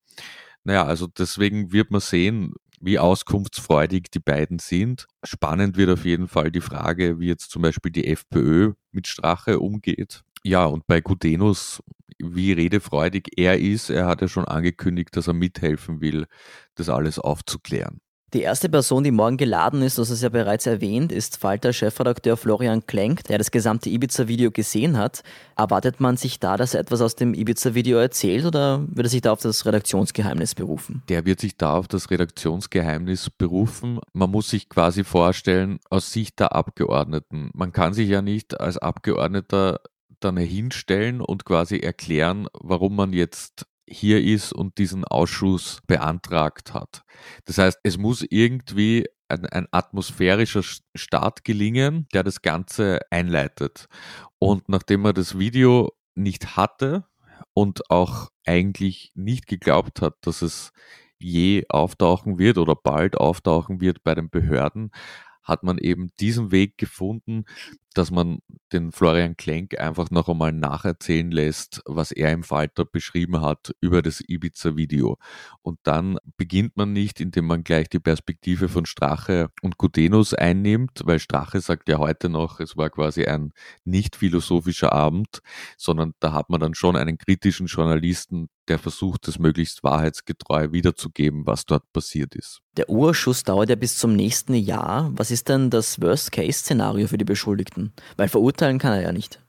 Naja, 0.66 0.84
also 0.84 1.06
deswegen 1.06 1.72
wird 1.72 1.92
man 1.92 2.00
sehen, 2.00 2.54
wie 2.80 2.98
auskunftsfreudig 2.98 4.10
die 4.12 4.20
beiden 4.20 4.58
sind. 4.58 5.06
Spannend 5.24 5.76
wird 5.76 5.90
auf 5.90 6.04
jeden 6.04 6.28
Fall 6.28 6.50
die 6.50 6.60
Frage, 6.60 7.18
wie 7.18 7.26
jetzt 7.26 7.50
zum 7.50 7.62
Beispiel 7.62 7.92
die 7.92 8.06
FPÖ 8.06 8.72
mit 8.92 9.06
Strache 9.06 9.60
umgeht. 9.60 10.22
Ja, 10.42 10.66
und 10.66 10.86
bei 10.86 11.00
Gudenus, 11.00 11.82
wie 12.18 12.52
redefreudig 12.52 13.30
er 13.36 13.58
ist, 13.58 13.90
er 13.90 14.06
hat 14.06 14.20
ja 14.22 14.28
schon 14.28 14.44
angekündigt, 14.44 15.16
dass 15.16 15.26
er 15.26 15.34
mithelfen 15.34 16.00
will, 16.00 16.26
das 16.76 16.88
alles 16.88 17.18
aufzuklären. 17.18 18.00
Die 18.34 18.42
erste 18.42 18.68
Person, 18.68 19.04
die 19.04 19.12
morgen 19.12 19.36
geladen 19.36 19.82
ist, 19.82 19.98
das 19.98 20.10
ist 20.10 20.20
ja 20.20 20.28
bereits 20.28 20.66
erwähnt, 20.66 21.12
ist 21.12 21.36
Falter-Chefredakteur 21.36 22.36
Florian 22.36 22.84
Klenk, 22.84 23.22
der 23.24 23.38
das 23.38 23.52
gesamte 23.52 23.88
Ibiza-Video 23.88 24.50
gesehen 24.50 24.98
hat. 24.98 25.22
Erwartet 25.56 26.00
man 26.00 26.16
sich 26.16 26.40
da, 26.40 26.56
dass 26.56 26.74
er 26.74 26.80
etwas 26.80 27.00
aus 27.02 27.14
dem 27.14 27.34
Ibiza-Video 27.34 27.98
erzählt 27.98 28.44
oder 28.44 28.84
wird 28.88 29.06
er 29.06 29.10
sich 29.10 29.20
da 29.20 29.30
auf 29.30 29.42
das 29.42 29.64
Redaktionsgeheimnis 29.64 30.56
berufen? 30.56 31.04
Der 31.08 31.24
wird 31.24 31.38
sich 31.38 31.56
da 31.56 31.74
auf 31.74 31.86
das 31.86 32.10
Redaktionsgeheimnis 32.10 33.30
berufen. 33.30 34.00
Man 34.12 34.32
muss 34.32 34.50
sich 34.50 34.68
quasi 34.68 35.04
vorstellen, 35.04 35.78
aus 35.88 36.12
Sicht 36.12 36.40
der 36.40 36.52
Abgeordneten. 36.52 37.50
Man 37.54 37.70
kann 37.70 37.94
sich 37.94 38.08
ja 38.08 38.22
nicht 38.22 38.60
als 38.60 38.76
Abgeordneter 38.76 39.80
dann 40.18 40.36
hinstellen 40.36 41.20
und 41.20 41.44
quasi 41.44 41.78
erklären, 41.78 42.48
warum 42.52 42.96
man 42.96 43.12
jetzt 43.12 43.66
hier 43.88 44.22
ist 44.22 44.52
und 44.52 44.78
diesen 44.78 45.04
Ausschuss 45.04 45.80
beantragt 45.86 46.74
hat. 46.74 47.02
Das 47.44 47.58
heißt, 47.58 47.78
es 47.82 47.98
muss 47.98 48.24
irgendwie 48.28 49.06
ein, 49.28 49.46
ein, 49.46 49.66
atmosphärischer 49.70 50.62
Start 50.94 51.44
gelingen, 51.44 52.06
der 52.12 52.22
das 52.22 52.42
Ganze 52.42 53.00
einleitet. 53.10 53.86
Und 54.38 54.68
nachdem 54.68 55.04
er 55.04 55.12
das 55.12 55.38
Video 55.38 55.92
nicht 56.14 56.56
hatte 56.56 57.04
und 57.54 57.90
auch 57.90 58.30
eigentlich 58.44 59.12
nicht 59.14 59.46
geglaubt 59.46 60.00
hat, 60.00 60.14
dass 60.22 60.42
es 60.42 60.72
je 61.18 61.64
auftauchen 61.68 62.38
wird 62.38 62.58
oder 62.58 62.74
bald 62.74 63.16
auftauchen 63.16 63.80
wird 63.80 64.04
bei 64.04 64.14
den 64.14 64.28
Behörden, 64.30 64.90
hat 65.46 65.62
man 65.62 65.78
eben 65.78 66.10
diesen 66.18 66.50
Weg 66.50 66.76
gefunden, 66.76 67.44
dass 67.94 68.10
man 68.10 68.40
den 68.72 68.92
Florian 68.92 69.38
Klenk 69.38 69.80
einfach 69.80 70.10
noch 70.10 70.28
einmal 70.28 70.52
nacherzählen 70.52 71.30
lässt, 71.30 71.80
was 71.86 72.12
er 72.12 72.30
im 72.32 72.42
Falter 72.42 72.84
beschrieben 72.84 73.40
hat 73.40 73.74
über 73.80 74.02
das 74.02 74.20
Ibiza-Video. 74.20 75.16
Und 75.62 75.78
dann 75.84 76.18
beginnt 76.36 76.76
man 76.76 76.92
nicht, 76.92 77.20
indem 77.20 77.46
man 77.46 77.64
gleich 77.64 77.88
die 77.88 78.00
Perspektive 78.00 78.68
von 78.68 78.84
Strache 78.84 79.48
und 79.62 79.78
Gudenus 79.78 80.34
einnimmt, 80.34 81.02
weil 81.04 81.20
Strache 81.20 81.60
sagt 81.60 81.88
ja 81.88 81.96
heute 81.96 82.28
noch, 82.28 82.60
es 82.60 82.76
war 82.76 82.90
quasi 82.90 83.24
ein 83.24 83.52
nicht 83.84 84.16
philosophischer 84.16 84.92
Abend, 84.92 85.40
sondern 85.78 86.12
da 86.20 86.32
hat 86.32 86.50
man 86.50 86.60
dann 86.60 86.74
schon 86.74 86.96
einen 86.96 87.16
kritischen 87.16 87.66
Journalisten, 87.66 88.48
der 88.68 88.78
versucht, 88.78 89.28
das 89.28 89.38
möglichst 89.38 89.82
wahrheitsgetreu 89.84 90.72
wiederzugeben, 90.72 91.46
was 91.46 91.66
dort 91.66 91.92
passiert 91.92 92.34
ist. 92.34 92.60
Der 92.76 92.88
Urschuss 92.88 93.42
dauert 93.42 93.70
ja 93.70 93.76
bis 93.76 93.96
zum 93.96 94.14
nächsten 94.14 94.54
Jahr. 94.54 95.10
Was 95.14 95.30
ist 95.30 95.48
denn 95.48 95.70
das 95.70 96.00
Worst-Case-Szenario 96.00 97.08
für 97.08 97.18
die 97.18 97.24
Beschuldigten? 97.24 97.92
Weil 98.16 98.28
verurteilen 98.28 98.78
kann 98.78 98.92
er 98.92 99.02
ja 99.02 99.12
nicht. 99.12 99.40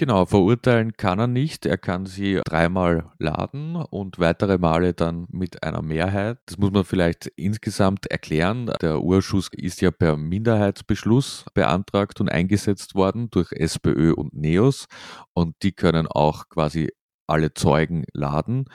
Genau, 0.00 0.24
verurteilen 0.24 0.96
kann 0.96 1.18
er 1.18 1.26
nicht. 1.26 1.66
Er 1.66 1.76
kann 1.76 2.06
sie 2.06 2.40
dreimal 2.46 3.12
laden 3.18 3.76
und 3.76 4.18
weitere 4.18 4.56
Male 4.56 4.94
dann 4.94 5.26
mit 5.30 5.62
einer 5.62 5.82
Mehrheit. 5.82 6.38
Das 6.46 6.56
muss 6.56 6.70
man 6.70 6.84
vielleicht 6.84 7.26
insgesamt 7.36 8.06
erklären. 8.06 8.72
Der 8.80 9.02
Urschuss 9.02 9.50
ist 9.52 9.82
ja 9.82 9.90
per 9.90 10.16
Minderheitsbeschluss 10.16 11.44
beantragt 11.52 12.18
und 12.18 12.30
eingesetzt 12.30 12.94
worden 12.94 13.28
durch 13.30 13.52
SPÖ 13.52 14.14
und 14.14 14.32
NEOS 14.32 14.86
und 15.34 15.56
die 15.62 15.72
können 15.72 16.06
auch 16.06 16.48
quasi 16.48 16.88
alle 17.30 17.54
Zeugen 17.54 18.04
laden 18.12 18.66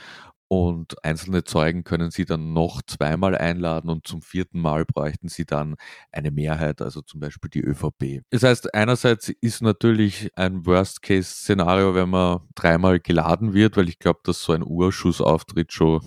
und 0.47 1.03
einzelne 1.03 1.43
Zeugen 1.43 1.83
können 1.83 2.11
Sie 2.11 2.25
dann 2.25 2.53
noch 2.53 2.81
zweimal 2.83 3.35
einladen 3.35 3.89
und 3.89 4.05
zum 4.07 4.21
vierten 4.21 4.61
Mal 4.61 4.85
bräuchten 4.85 5.27
Sie 5.27 5.45
dann 5.45 5.75
eine 6.11 6.29
Mehrheit, 6.31 6.81
also 6.81 7.01
zum 7.01 7.19
Beispiel 7.19 7.49
die 7.49 7.61
ÖVP. 7.61 8.21
Das 8.29 8.43
heißt, 8.43 8.73
einerseits 8.75 9.29
ist 9.29 9.61
natürlich 9.63 10.29
ein 10.35 10.65
Worst-Case-Szenario, 10.65 11.95
wenn 11.95 12.09
man 12.09 12.41
dreimal 12.53 12.99
geladen 12.99 13.53
wird, 13.53 13.75
weil 13.75 13.89
ich 13.89 13.97
glaube, 13.97 14.19
dass 14.23 14.43
so 14.43 14.53
ein 14.53 14.63
Urschussauftritt 14.63 15.73
schon 15.73 16.01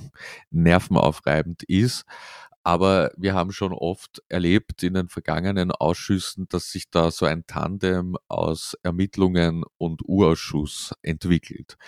nervenaufreibend 0.50 1.64
ist. 1.64 2.05
Aber 2.64 3.11
wir 3.17 3.35
haben 3.35 3.50
schon 3.52 3.73
oft 3.73 4.23
erlebt 4.28 4.83
in 4.83 4.93
den 4.95 5.09
vergangenen 5.09 5.73
Ausschüssen, 5.73 6.49
dass 6.50 6.71
sich 6.71 6.90
da 6.90 7.11
so 7.11 7.25
ein 7.25 7.47
Tandem 7.47 8.17
aus 8.28 8.76
Ermittlungen 8.83 9.64
und 9.78 10.02
Urausschuss 10.05 10.93
entwickelt. 11.02 11.78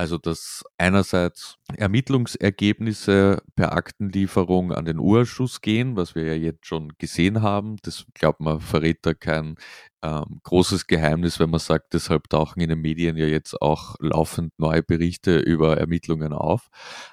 Also 0.00 0.16
dass 0.16 0.64
einerseits 0.78 1.58
Ermittlungsergebnisse 1.76 3.42
per 3.54 3.74
Aktenlieferung 3.74 4.72
an 4.72 4.86
den 4.86 4.98
Urausschuss 4.98 5.60
gehen, 5.60 5.94
was 5.94 6.14
wir 6.14 6.24
ja 6.24 6.32
jetzt 6.32 6.64
schon 6.64 6.94
gesehen 6.96 7.42
haben. 7.42 7.76
Das 7.82 8.06
glaubt 8.14 8.40
man 8.40 8.60
verrät 8.60 9.00
da 9.04 9.12
kein 9.12 9.56
ähm, 10.02 10.40
großes 10.44 10.86
Geheimnis, 10.86 11.38
wenn 11.38 11.50
man 11.50 11.60
sagt, 11.60 11.92
deshalb 11.92 12.30
tauchen 12.30 12.60
in 12.60 12.70
den 12.70 12.80
Medien 12.80 13.16
ja 13.16 13.26
jetzt 13.26 13.60
auch 13.60 13.96
laufend 14.00 14.58
neue 14.58 14.82
Berichte 14.82 15.38
über 15.38 15.76
Ermittlungen 15.76 16.32
auf. 16.32 16.68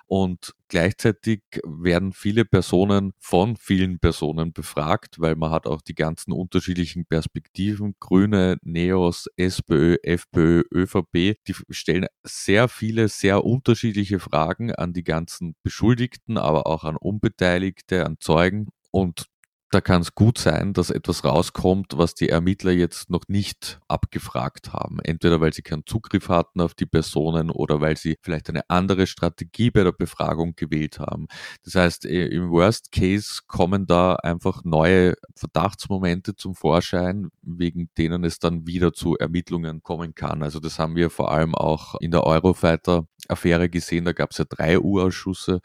Und 0.05 0.53
gleichzeitig 0.69 1.41
werden 1.65 2.13
viele 2.13 2.45
Personen 2.45 3.13
von 3.19 3.57
vielen 3.57 3.99
Personen 3.99 4.53
befragt, 4.53 5.19
weil 5.19 5.35
man 5.35 5.51
hat 5.51 5.67
auch 5.67 5.81
die 5.81 5.95
ganzen 5.95 6.31
unterschiedlichen 6.31 7.05
Perspektiven, 7.05 7.95
Grüne, 7.99 8.57
Neos, 8.63 9.27
SPÖ, 9.35 9.97
FPÖ, 10.03 10.63
ÖVP, 10.73 11.35
die 11.45 11.55
stellen 11.69 12.07
sehr 12.23 12.69
viele, 12.77 13.07
sehr 13.09 13.43
unterschiedliche 13.43 14.19
Fragen 14.19 14.73
an 14.73 14.93
die 14.93 15.03
ganzen 15.03 15.55
Beschuldigten, 15.63 16.37
aber 16.37 16.67
auch 16.67 16.83
an 16.83 16.95
Unbeteiligte, 16.95 18.05
an 18.05 18.17
Zeugen. 18.19 18.69
Und 18.91 19.25
da 19.69 19.81
kann 19.81 20.01
es 20.01 20.15
gut 20.15 20.37
sein, 20.37 20.71
dass 20.71 20.89
etwas 20.89 21.25
rauskommt, 21.25 21.97
was 21.97 22.15
die 22.15 22.29
Ermittler 22.29 22.71
jetzt 22.71 23.09
noch 23.09 23.23
nicht 23.27 23.81
abgefragt 23.89 24.71
haben. 24.71 24.99
Entweder 25.03 25.41
weil 25.41 25.51
sie 25.51 25.61
keinen 25.61 25.85
Zugriff 25.85 26.29
hatten 26.29 26.61
auf 26.61 26.73
die 26.73 26.85
Personen 26.85 27.49
oder 27.49 27.81
weil 27.81 27.97
sie 27.97 28.17
vielleicht 28.21 28.49
eine 28.49 28.69
andere 28.69 29.07
Strategie 29.07 29.69
bei 29.69 29.83
der 29.83 29.91
Befragung 29.91 30.55
gewählt 30.55 30.99
haben. 30.99 31.27
Das 31.65 31.75
heißt, 31.75 32.05
im 32.05 32.49
Worst 32.49 32.93
Case 32.93 33.41
kommen 33.47 33.87
da 33.87 34.15
einfach 34.15 34.63
neue 34.63 35.15
Verdachtsmomente 35.35 36.35
zum 36.35 36.55
Vorschein, 36.55 37.29
wegen 37.41 37.89
denen 37.97 38.23
es 38.23 38.39
dann 38.39 38.67
wieder 38.67 38.93
zu 38.93 39.17
Ermittlungen 39.17 39.83
kommen 39.83 40.15
kann. 40.15 40.43
Also 40.43 40.61
das 40.61 40.79
haben 40.79 40.95
wir 40.95 41.09
vor 41.09 41.31
allem 41.31 41.55
auch 41.55 41.95
in 41.99 42.11
der 42.11 42.23
Eurofighter-Affäre 42.23 43.67
gesehen. 43.69 44.05
Da 44.05 44.13
gab 44.13 44.31
es 44.31 44.37
ja 44.37 44.45
drei 44.47 44.79
U-Ausschüsse 44.79 45.59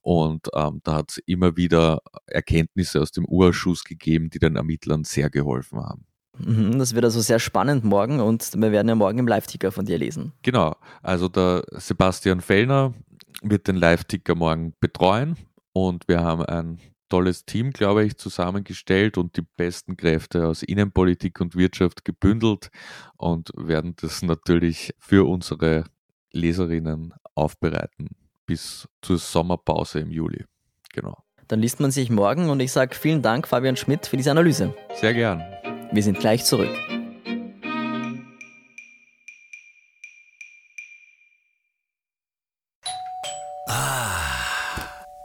und 0.00 0.46
ähm, 0.54 0.80
da 0.84 0.94
hat 0.94 1.10
es 1.10 1.18
immer 1.26 1.56
wieder 1.56 2.02
Erkenntnisse 2.26 3.00
aus 3.00 3.10
dem 3.10 3.26
U 3.28 3.47
Vorschuss 3.48 3.84
gegeben, 3.84 4.28
die 4.28 4.38
den 4.38 4.56
Ermittlern 4.56 5.04
sehr 5.04 5.30
geholfen 5.30 5.78
haben. 5.78 6.04
Mhm, 6.38 6.78
das 6.78 6.94
wird 6.94 7.04
also 7.04 7.20
sehr 7.20 7.38
spannend 7.38 7.82
morgen 7.82 8.20
und 8.20 8.54
wir 8.54 8.70
werden 8.70 8.88
ja 8.88 8.94
morgen 8.94 9.18
im 9.18 9.26
Live-Ticker 9.26 9.72
von 9.72 9.86
dir 9.86 9.98
lesen. 9.98 10.32
Genau, 10.42 10.76
also 11.02 11.28
der 11.28 11.64
Sebastian 11.72 12.42
Fellner 12.42 12.94
wird 13.42 13.66
den 13.66 13.76
Live-Ticker 13.76 14.34
morgen 14.34 14.74
betreuen 14.80 15.36
und 15.72 16.06
wir 16.08 16.20
haben 16.20 16.44
ein 16.44 16.78
tolles 17.08 17.46
Team, 17.46 17.70
glaube 17.70 18.04
ich, 18.04 18.18
zusammengestellt 18.18 19.16
und 19.16 19.36
die 19.38 19.46
besten 19.56 19.96
Kräfte 19.96 20.46
aus 20.46 20.62
Innenpolitik 20.62 21.40
und 21.40 21.56
Wirtschaft 21.56 22.04
gebündelt 22.04 22.68
und 23.16 23.50
werden 23.56 23.94
das 23.96 24.20
natürlich 24.22 24.94
für 24.98 25.26
unsere 25.26 25.84
Leserinnen 26.32 27.14
aufbereiten 27.34 28.10
bis 28.44 28.86
zur 29.00 29.16
Sommerpause 29.16 30.00
im 30.00 30.10
Juli. 30.10 30.44
Genau. 30.92 31.16
Dann 31.48 31.60
liest 31.60 31.80
man 31.80 31.90
sich 31.90 32.10
morgen 32.10 32.50
und 32.50 32.60
ich 32.60 32.72
sage 32.72 32.94
vielen 32.94 33.22
Dank, 33.22 33.48
Fabian 33.48 33.76
Schmidt, 33.76 34.06
für 34.06 34.18
diese 34.18 34.30
Analyse. 34.30 34.74
Sehr 35.00 35.14
gern. 35.14 35.42
Wir 35.90 36.02
sind 36.02 36.18
gleich 36.18 36.44
zurück. 36.44 36.70
Ah, 43.66 44.20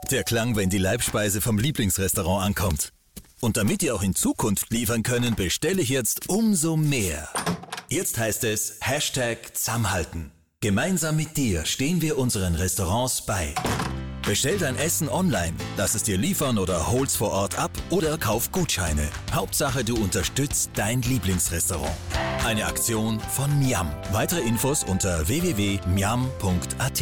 der 0.09 0.23
Klang, 0.23 0.55
wenn 0.55 0.69
die 0.69 0.77
Leibspeise 0.77 1.41
vom 1.41 1.59
Lieblingsrestaurant 1.59 2.45
ankommt. 2.45 2.93
Und 3.41 3.57
damit 3.57 3.81
die 3.81 3.91
auch 3.91 4.01
in 4.01 4.15
Zukunft 4.15 4.71
liefern 4.71 5.03
können, 5.03 5.35
bestelle 5.35 5.81
ich 5.81 5.89
jetzt 5.89 6.29
umso 6.29 6.77
mehr. 6.77 7.27
Jetzt 7.89 8.17
heißt 8.17 8.45
es 8.45 8.77
Hashtag 8.79 9.57
Zusammenhalten. 9.57 10.31
Gemeinsam 10.61 11.17
mit 11.17 11.35
dir 11.35 11.65
stehen 11.65 12.01
wir 12.01 12.17
unseren 12.17 12.55
Restaurants 12.55 13.25
bei. 13.25 13.53
Bestell 14.25 14.57
dein 14.57 14.77
Essen 14.77 15.09
online, 15.09 15.53
lass 15.75 15.95
es 15.95 16.03
dir 16.03 16.17
liefern 16.17 16.57
oder 16.57 16.89
hol's 16.89 17.13
vor 17.13 17.31
Ort 17.31 17.59
ab 17.59 17.71
oder 17.89 18.17
kauf 18.17 18.53
Gutscheine. 18.53 19.09
Hauptsache, 19.33 19.83
du 19.83 19.97
unterstützt 19.97 20.71
dein 20.75 21.01
Lieblingsrestaurant. 21.01 21.91
Eine 22.45 22.65
Aktion 22.65 23.19
von 23.19 23.59
Miam. 23.59 23.91
Weitere 24.13 24.39
Infos 24.39 24.85
unter 24.85 25.27
www.miam.at. 25.27 27.01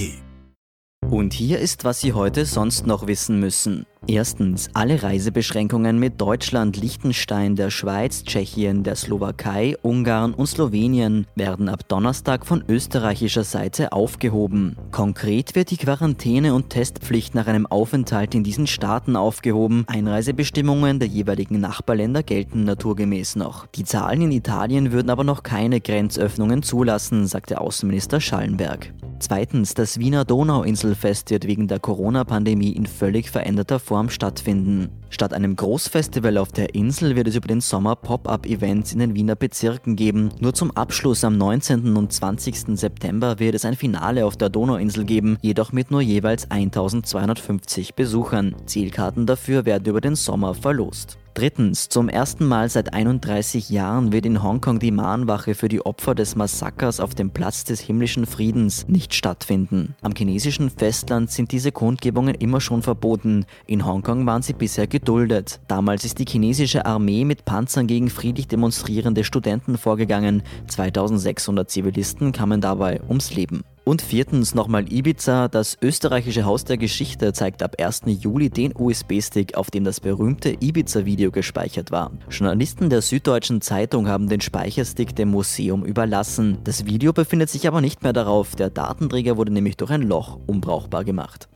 Und 1.09 1.33
hier 1.33 1.59
ist, 1.59 1.83
was 1.83 1.99
Sie 1.99 2.13
heute 2.13 2.45
sonst 2.47 2.87
noch 2.87 3.05
wissen 3.05 3.39
müssen. 3.39 3.85
Erstens, 4.07 4.67
alle 4.73 5.03
Reisebeschränkungen 5.03 5.99
mit 5.99 6.19
Deutschland, 6.19 6.75
Liechtenstein, 6.75 7.55
der 7.55 7.69
Schweiz, 7.69 8.23
Tschechien, 8.23 8.83
der 8.83 8.95
Slowakei, 8.95 9.75
Ungarn 9.83 10.33
und 10.33 10.47
Slowenien 10.47 11.27
werden 11.35 11.69
ab 11.69 11.87
Donnerstag 11.87 12.47
von 12.47 12.63
österreichischer 12.67 13.43
Seite 13.43 13.91
aufgehoben. 13.91 14.75
Konkret 14.89 15.53
wird 15.53 15.69
die 15.69 15.77
Quarantäne- 15.77 16.55
und 16.55 16.71
Testpflicht 16.71 17.35
nach 17.35 17.45
einem 17.45 17.67
Aufenthalt 17.67 18.33
in 18.33 18.43
diesen 18.43 18.65
Staaten 18.65 19.15
aufgehoben. 19.15 19.85
Einreisebestimmungen 19.87 20.97
der 20.97 21.07
jeweiligen 21.07 21.59
Nachbarländer 21.59 22.23
gelten 22.23 22.63
naturgemäß 22.63 23.35
noch. 23.35 23.67
Die 23.67 23.83
Zahlen 23.83 24.23
in 24.23 24.31
Italien 24.31 24.91
würden 24.91 25.11
aber 25.11 25.23
noch 25.23 25.43
keine 25.43 25.79
Grenzöffnungen 25.79 26.63
zulassen, 26.63 27.27
sagte 27.27 27.61
Außenminister 27.61 28.19
Schallenberg. 28.19 28.91
Zweitens, 29.21 29.75
das 29.75 29.99
Wiener 29.99 30.25
Donauinselfest 30.25 31.29
wird 31.29 31.45
wegen 31.45 31.67
der 31.67 31.77
Corona-Pandemie 31.77 32.71
in 32.71 32.87
völlig 32.87 33.29
veränderter 33.29 33.79
Form 33.91 34.09
stattfinden. 34.09 34.87
Statt 35.09 35.33
einem 35.33 35.57
Großfestival 35.57 36.37
auf 36.37 36.53
der 36.53 36.75
Insel 36.75 37.17
wird 37.17 37.27
es 37.27 37.35
über 37.35 37.49
den 37.49 37.59
Sommer 37.59 37.97
Pop-up-Events 37.97 38.93
in 38.93 38.99
den 38.99 39.15
Wiener 39.15 39.35
Bezirken 39.35 39.97
geben. 39.97 40.29
Nur 40.39 40.53
zum 40.53 40.71
Abschluss 40.71 41.25
am 41.25 41.37
19. 41.37 41.97
und 41.97 42.13
20. 42.13 42.77
September 42.79 43.39
wird 43.39 43.53
es 43.53 43.65
ein 43.65 43.75
Finale 43.75 44.25
auf 44.25 44.37
der 44.37 44.47
Donauinsel 44.47 45.03
geben, 45.03 45.37
jedoch 45.41 45.73
mit 45.73 45.91
nur 45.91 45.99
jeweils 45.99 46.49
1250 46.49 47.93
Besuchern. 47.93 48.55
Zielkarten 48.65 49.25
dafür 49.25 49.65
werden 49.65 49.89
über 49.89 49.99
den 49.99 50.15
Sommer 50.15 50.53
verlost. 50.53 51.17
Drittens, 51.33 51.87
zum 51.87 52.09
ersten 52.09 52.45
Mal 52.45 52.69
seit 52.69 52.93
31 52.93 53.69
Jahren 53.69 54.11
wird 54.11 54.25
in 54.25 54.43
Hongkong 54.43 54.79
die 54.79 54.91
Mahnwache 54.91 55.55
für 55.55 55.69
die 55.69 55.85
Opfer 55.85 56.13
des 56.13 56.35
Massakers 56.35 56.99
auf 56.99 57.15
dem 57.15 57.31
Platz 57.31 57.63
des 57.63 57.79
himmlischen 57.79 58.25
Friedens 58.25 58.87
nicht 58.89 59.13
stattfinden. 59.13 59.95
Am 60.01 60.13
chinesischen 60.13 60.69
Festland 60.69 61.31
sind 61.31 61.53
diese 61.53 61.71
Kundgebungen 61.71 62.35
immer 62.35 62.59
schon 62.59 62.81
verboten. 62.81 63.45
In 63.65 63.85
Hongkong 63.85 64.25
waren 64.25 64.41
sie 64.41 64.53
bisher 64.53 64.87
geduldet. 64.87 65.61
Damals 65.69 66.03
ist 66.03 66.19
die 66.19 66.25
chinesische 66.25 66.85
Armee 66.85 67.23
mit 67.23 67.45
Panzern 67.45 67.87
gegen 67.87 68.09
friedlich 68.09 68.49
demonstrierende 68.49 69.23
Studenten 69.23 69.77
vorgegangen. 69.77 70.43
2600 70.67 71.69
Zivilisten 71.69 72.33
kamen 72.33 72.59
dabei 72.59 73.01
ums 73.07 73.33
Leben. 73.33 73.63
Und 73.83 74.03
viertens 74.03 74.53
nochmal 74.53 74.91
Ibiza. 74.93 75.47
Das 75.47 75.77
österreichische 75.81 76.45
Haus 76.45 76.65
der 76.65 76.77
Geschichte 76.77 77.33
zeigt 77.33 77.63
ab 77.63 77.75
1. 77.79 78.03
Juli 78.05 78.49
den 78.49 78.73
USB-Stick, 78.77 79.55
auf 79.55 79.71
dem 79.71 79.83
das 79.83 79.99
berühmte 79.99 80.55
Ibiza-Video 80.59 81.31
gespeichert 81.31 81.89
war. 81.89 82.11
Journalisten 82.29 82.91
der 82.91 83.01
Süddeutschen 83.01 83.59
Zeitung 83.61 84.07
haben 84.07 84.29
den 84.29 84.39
Speicherstick 84.39 85.15
dem 85.15 85.29
Museum 85.29 85.83
überlassen. 85.83 86.59
Das 86.63 86.85
Video 86.85 87.11
befindet 87.11 87.49
sich 87.49 87.67
aber 87.67 87.81
nicht 87.81 88.03
mehr 88.03 88.13
darauf. 88.13 88.55
Der 88.55 88.69
Datenträger 88.69 89.35
wurde 89.35 89.51
nämlich 89.51 89.77
durch 89.77 89.91
ein 89.91 90.03
Loch 90.03 90.39
unbrauchbar 90.45 91.03
gemacht. 91.03 91.49